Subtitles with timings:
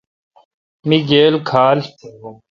[0.87, 1.77] می گیل کھال۔